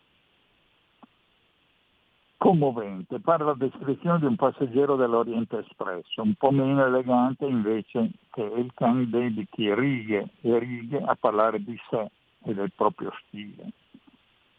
[2.36, 8.42] Commovente, pare la descrizione di un passeggero dell'Oriente Espresso, un po' meno elegante invece che
[8.42, 12.10] il can dedichi righe e righe a parlare di sé
[12.42, 13.70] e del proprio stile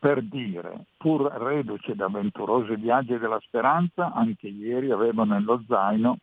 [0.01, 6.17] per dire, pur reduce da avventurosi viaggi della speranza, anche ieri avevo nello zaino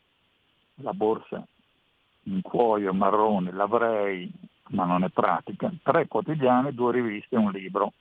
[0.82, 1.46] la borsa
[2.24, 4.28] in cuoio marrone, l'avrei,
[4.70, 7.92] ma non è pratica, tre quotidiani, due riviste e un libro.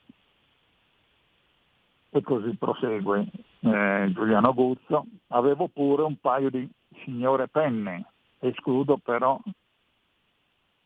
[2.09, 3.27] E così prosegue
[3.59, 5.05] eh, Giuliano Guzzo.
[5.27, 6.67] Avevo pure un paio di
[7.03, 8.03] signore penne,
[8.39, 9.39] escludo però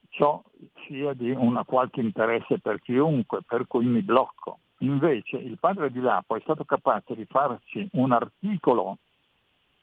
[0.10, 0.44] ciò
[0.86, 4.60] sia di una qualche interesse per chiunque, per cui mi blocco.
[4.82, 8.98] Invece il padre di Lapo è stato capace di farci un articolo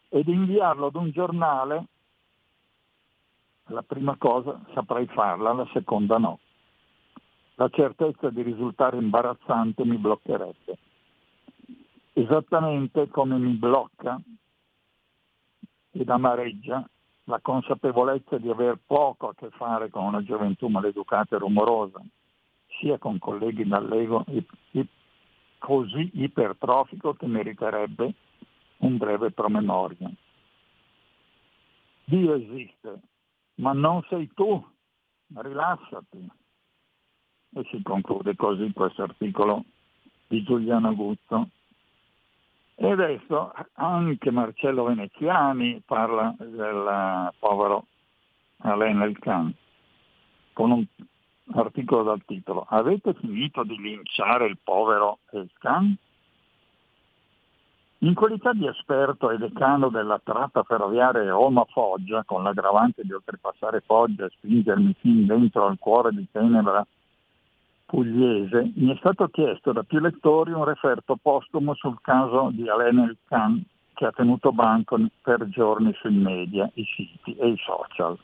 [0.08, 1.84] e di inviarlo ad un giornale,
[3.66, 6.40] la prima cosa saprei farla, la seconda no.
[7.54, 10.78] La certezza di risultare imbarazzante mi bloccherebbe.
[12.14, 14.20] Esattamente come mi blocca
[15.92, 16.88] ed amareggia
[17.24, 22.02] la consapevolezza di aver poco a che fare con una gioventù maleducata e rumorosa,
[22.80, 24.24] sia con colleghi d'allego
[25.58, 28.14] così ipertrofico che meriterebbe
[28.78, 30.10] un breve promemoria.
[32.04, 33.00] Dio esiste,
[33.56, 34.64] ma non sei tu,
[35.34, 36.30] rilassati.
[37.54, 39.64] E si conclude così questo articolo
[40.26, 41.50] di Giuliano Guzzo.
[42.74, 47.86] E adesso anche Marcello Veneziani parla del povero
[48.58, 49.54] Alain Elkan
[50.52, 50.86] con un
[51.52, 55.96] articolo dal titolo, avete finito di linciare il povero Elkan?
[58.02, 64.26] In qualità di esperto e decano della tratta ferroviaria Roma-Foggia, con l'aggravante di oltrepassare Foggia
[64.26, 66.86] e spingermi fin dentro al cuore di tenebra
[67.86, 72.98] pugliese, mi è stato chiesto da più lettori un referto postumo sul caso di Alain
[72.98, 73.16] El
[73.94, 78.16] che ha tenuto banco per giorni sui media, i siti e i social.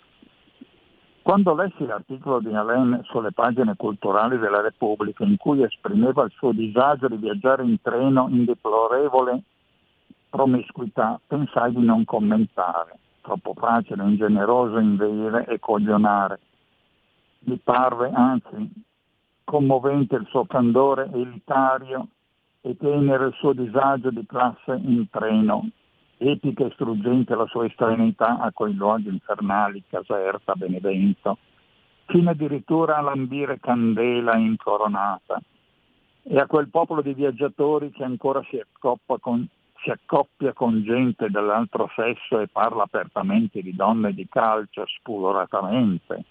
[1.24, 6.52] Quando lessi l'articolo di Alain sulle pagine culturali della Repubblica in cui esprimeva il suo
[6.52, 9.42] disagio di viaggiare in treno in deplorevole
[10.28, 16.40] promiscuità, pensai di non commentare, troppo facile, ingeneroso inveire e coglionare.
[17.44, 18.70] Mi parve anzi
[19.44, 22.06] commovente il suo candore elitario
[22.60, 25.70] e tenere il suo disagio di classe in treno,
[26.18, 31.38] epica e struggente la sua estraneità a quei luoghi infernali, Caserta, Benevento,
[32.06, 35.40] fino addirittura a lambire candela incoronata,
[36.26, 39.46] e a quel popolo di viaggiatori che ancora si accoppa con,
[39.82, 46.24] si accoppia con gente dell'altro sesso e parla apertamente di donne di calcio spudoratamente,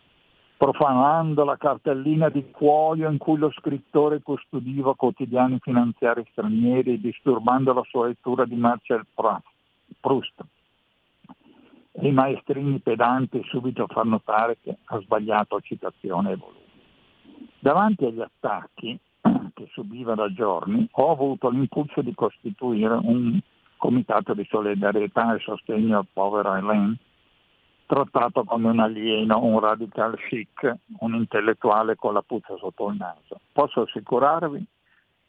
[0.57, 7.83] profanando la cartellina di cuoio in cui lo scrittore custodiva quotidiani finanziari stranieri, disturbando la
[7.87, 9.05] sua lettura di Marcel
[10.03, 10.33] Proust.
[12.01, 16.59] I maestrini pedanti subito fanno notare che ha sbagliato citazione e volume.
[17.59, 18.99] Davanti agli attacchi
[19.53, 23.39] che subiva da giorni, ho avuto l'impulso di costituire un
[23.77, 26.97] comitato di solidarietà e sostegno al povero Hélène
[27.85, 33.39] trattato come un alieno, un radical chic, un intellettuale con la puzza sotto il naso.
[33.53, 34.65] Posso assicurarvi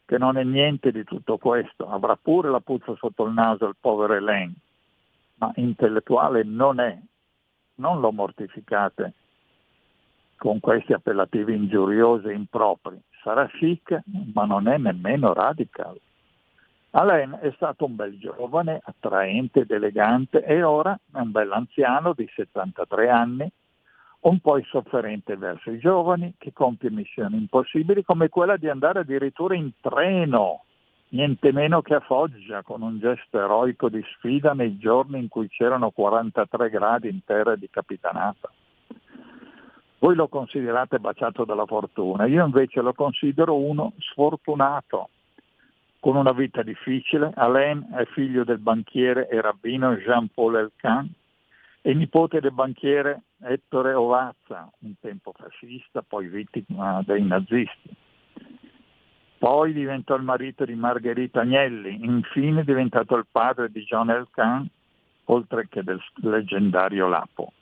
[0.07, 3.76] che non è niente di tutto questo, avrà pure la puzza sotto il naso il
[3.80, 4.55] povero Elaine,
[5.36, 6.98] ma intellettuale non è,
[7.76, 9.12] non lo mortificate
[10.36, 13.98] con questi appellativi ingiuriosi e impropri, sarà chic
[14.32, 15.98] ma non è nemmeno radical.
[16.90, 22.12] Alain è stato un bel giovane, attraente ed elegante e ora è un bel anziano
[22.12, 23.50] di 73 anni,
[24.25, 29.55] un po' insofferente verso i giovani, che compie missioni impossibili come quella di andare addirittura
[29.55, 30.64] in treno,
[31.09, 35.49] niente meno che a Foggia, con un gesto eroico di sfida nei giorni in cui
[35.49, 38.51] c'erano 43 gradi in terra di capitanata.
[39.99, 45.09] Voi lo considerate baciato dalla fortuna, io invece lo considero uno sfortunato
[46.01, 47.31] con una vita difficile.
[47.35, 51.11] Alain è figlio del banchiere e rabbino Jean-Paul Elkan
[51.87, 57.95] e nipote del banchiere Ettore Ovazza, un tempo fascista, poi vittima dei nazisti.
[59.37, 64.66] Poi diventò il marito di Margherita Agnelli, infine diventato il padre di John Elkan,
[65.24, 67.53] oltre che del leggendario Lapo.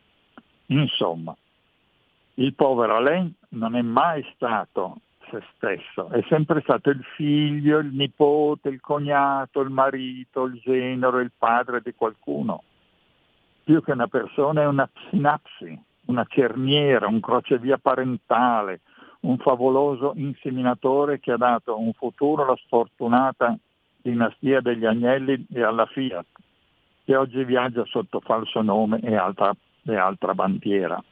[0.66, 1.36] Insomma,
[2.34, 5.00] il povero Alain non è mai stato
[5.32, 11.18] se stesso, è sempre stato il figlio, il nipote, il cognato, il marito, il genero,
[11.18, 12.62] il padre di qualcuno.
[13.64, 18.80] Più che una persona è una sinapsi, una cerniera, un crocevia parentale,
[19.20, 23.56] un favoloso inseminatore che ha dato un futuro alla sfortunata
[24.02, 26.26] dinastia degli Agnelli e alla Fiat,
[27.04, 29.54] che oggi viaggia sotto falso nome e altra,
[29.84, 31.02] e altra bandiera.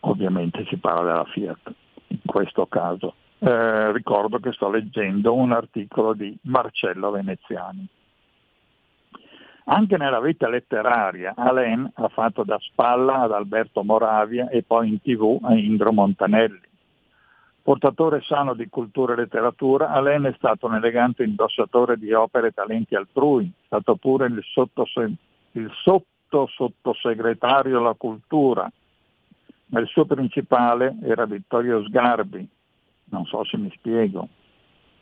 [0.00, 1.74] Ovviamente si parla della Fiat
[2.08, 3.14] in questo caso.
[3.38, 7.86] Eh, ricordo che sto leggendo un articolo di Marcello Veneziani.
[9.68, 15.00] Anche nella vita letteraria Alain ha fatto da spalla ad Alberto Moravia e poi in
[15.00, 16.60] tv a Indro Montanelli.
[17.62, 22.52] Portatore sano di cultura e letteratura, Alain è stato un elegante indossatore di opere e
[22.52, 25.16] talenti altrui, è stato pure il, sottose-
[25.52, 28.70] il sotto sottosegretario alla cultura,
[29.66, 32.48] ma il suo principale era Vittorio Sgarbi,
[33.06, 34.28] non so se mi spiego,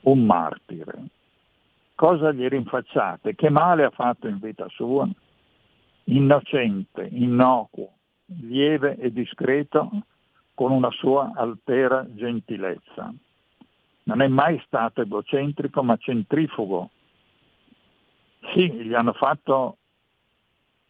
[0.05, 1.03] un martire.
[1.95, 3.35] Cosa gli rinfacciate?
[3.35, 5.09] Che male ha fatto in vita sua?
[6.05, 7.93] Innocente, innocuo,
[8.41, 9.91] lieve e discreto,
[10.55, 13.13] con una sua altera gentilezza.
[14.05, 16.91] Non è mai stato egocentrico ma centrifugo.
[18.53, 19.79] Sì, gli hanno fatto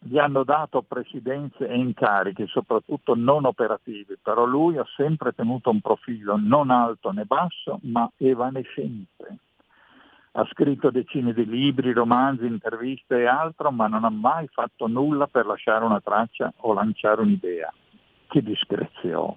[0.07, 5.81] gli hanno dato presidenze e incarichi, soprattutto non operativi, però lui ha sempre tenuto un
[5.81, 9.39] profilo non alto né basso, ma evanescente.
[10.37, 15.29] Ha scritto decine di libri, romanzi, interviste e altro, ma non ha mai fatto nulla
[15.29, 17.73] per lasciare una traccia o lanciare un'idea.
[18.27, 19.37] Che discrezione.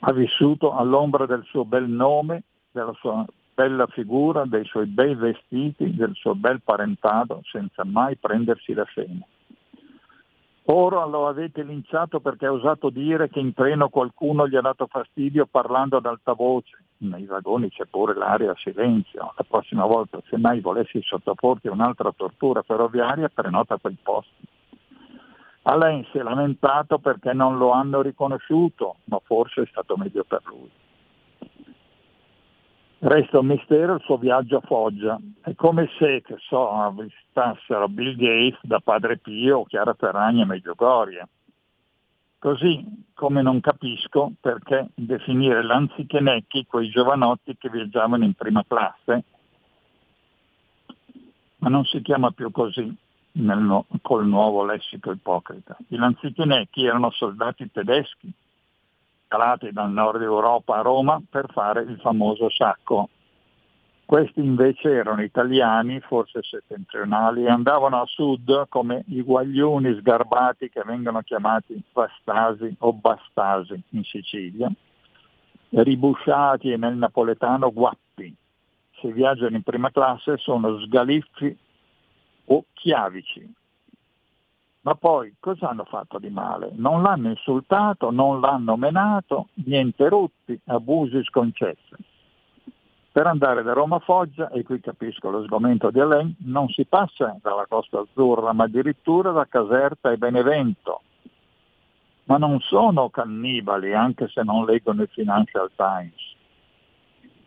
[0.00, 3.24] Ha vissuto all'ombra del suo bel nome, della sua
[3.54, 9.24] bella figura, dei suoi bei vestiti, del suo bel parentado, senza mai prendersi la scena
[10.70, 14.86] Ora lo avete linciato perché ha osato dire che in treno qualcuno gli ha dato
[14.86, 16.76] fastidio parlando ad alta voce.
[17.00, 19.32] Nei vagoni c'è pure l'aria a silenzio.
[19.36, 24.34] La prossima volta, se mai volessi sottoporti a un'altra tortura ferroviaria, prenota quel posto.
[25.62, 30.40] Alain si è lamentato perché non lo hanno riconosciuto, ma forse è stato meglio per
[30.46, 30.70] lui.
[33.00, 35.20] Resta un mistero il suo viaggio a Foggia.
[35.40, 40.46] È come se, che so, avvistassero Bill Gates da Padre Pio o Chiara Ferragni a
[40.46, 41.28] Medjugorje.
[42.38, 49.24] Così come non capisco perché definire lanzichenecchi quei giovanotti che viaggiavano in prima classe,
[51.56, 52.96] ma non si chiama più così
[53.32, 55.76] nel, col nuovo lessico ipocrita.
[55.88, 58.32] I lanzichenecchi erano soldati tedeschi
[59.28, 63.10] calati dal nord Europa a Roma per fare il famoso sacco.
[64.08, 70.82] Questi invece erano italiani, forse settentrionali, e andavano a sud come i guaglioni sgarbati che
[70.82, 74.72] vengono chiamati bastasi o bastasi in Sicilia,
[75.68, 78.34] ribusciati e nel napoletano guappi.
[78.92, 81.54] Se viaggiano in prima classe sono sgaliffi
[82.46, 83.54] o chiavici,
[84.80, 86.70] ma poi cosa hanno fatto di male?
[86.72, 92.07] Non l'hanno insultato, non l'hanno menato, niente rutti, abusi sconcessi.
[93.18, 96.84] Per andare da Roma a Foggia, e qui capisco lo sgomento di Alain, non si
[96.84, 101.00] passa dalla Costa Azzurra, ma addirittura da Caserta e Benevento.
[102.26, 106.36] Ma non sono cannibali, anche se non leggono il Financial Times.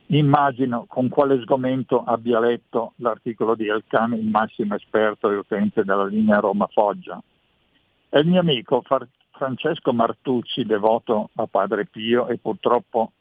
[0.08, 6.06] Immagino con quale sgomento abbia letto l'articolo di Elkan, il massimo esperto e utente della
[6.06, 7.18] linea Roma-Foggia.
[8.10, 8.84] È il mio amico
[9.32, 13.14] Francesco Martucci, devoto a Padre Pio e purtroppo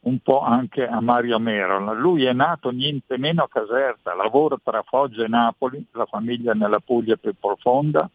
[0.00, 1.98] un po' anche a Mario Meron.
[1.98, 6.80] Lui è nato niente meno a Caserta, lavora tra Foggia e Napoli, la famiglia nella
[6.80, 8.08] Puglia più profonda,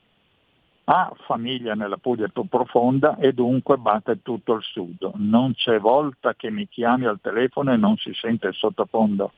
[0.86, 5.12] ha famiglia nella Puglia più profonda e dunque batte tutto il sud.
[5.16, 9.32] Non c'è volta che mi chiami al telefono e non si sente il sottofondo.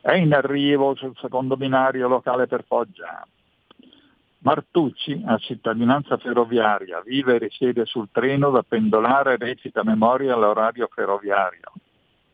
[0.00, 3.26] È in arrivo sul secondo binario locale per Foggia.
[4.38, 10.88] Martucci ha cittadinanza ferroviaria, vive e risiede sul treno da pendolare e recita memoria all'orario
[10.92, 11.72] ferroviario.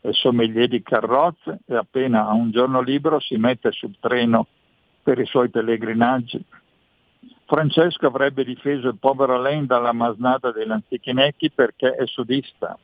[0.01, 4.47] È sommelier di carrozze e appena ha un giorno libero si mette sul treno
[5.03, 6.45] per i suoi pellegrinaggi.
[7.47, 12.77] Francesco avrebbe difeso il povero Alain dalla masnada degli antichinecchi perché è sudista,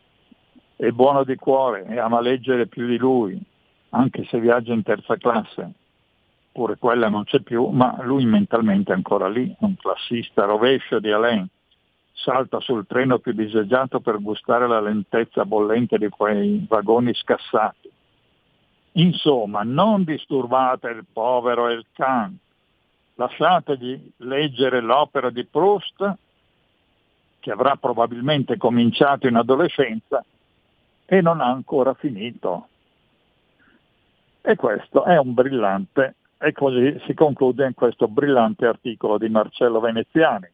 [0.77, 3.39] è buono di cuore e ama leggere più di lui,
[3.91, 5.73] anche se viaggia in terza classe
[6.59, 11.09] pure quella non c'è più, ma lui mentalmente è ancora lì, un classista rovescio di
[11.09, 11.47] Alain.
[12.13, 17.89] Salta sul treno più disagiato per gustare la lentezza bollente di quei vagoni scassati.
[18.95, 22.37] Insomma, non disturbate il povero El Khan,
[23.15, 26.13] lasciategli leggere l'opera di Proust,
[27.39, 30.25] che avrà probabilmente cominciato in adolescenza
[31.07, 32.67] e non ha ancora finito.
[34.41, 39.81] E questo è un brillante e così si conclude in questo brillante articolo di Marcello
[39.81, 40.49] Veneziani.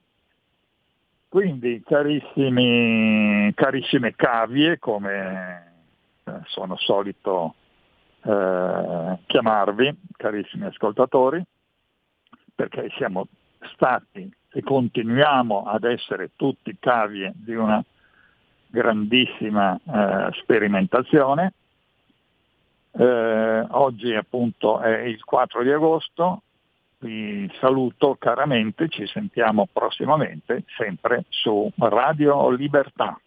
[1.29, 5.73] Quindi carissimi, carissime cavie, come
[6.25, 7.55] eh, sono solito
[8.23, 11.45] eh, chiamarvi, carissimi ascoltatori,
[12.55, 13.27] perché siamo
[13.73, 17.85] stati e continuiamo ad essere tutti cavie di una
[18.69, 21.53] grandissima eh, sperimentazione,
[22.97, 26.43] eh, oggi appunto è il 4 di agosto,
[26.99, 33.19] vi saluto caramente, ci sentiamo prossimamente sempre su Radio Libertà.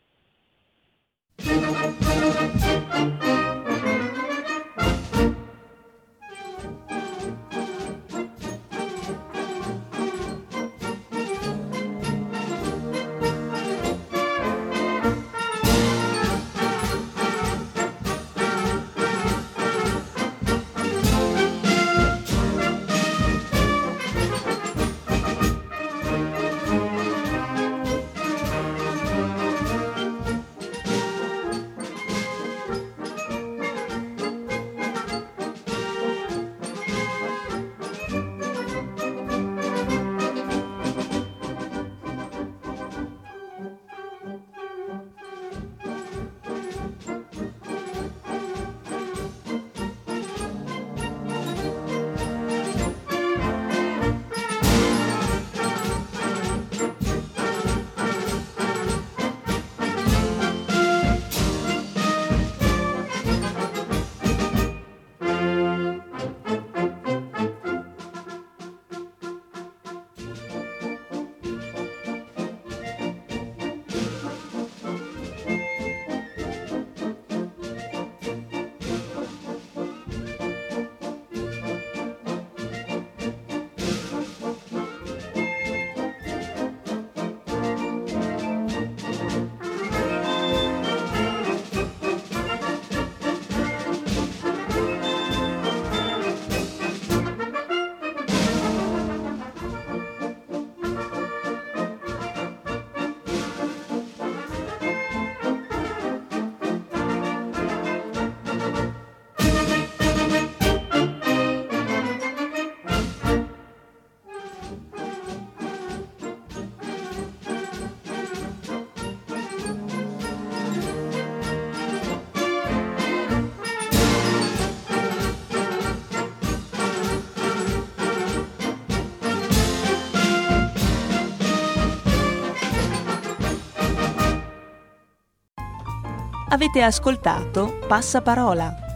[136.50, 138.87] Avete ascoltato Passaparola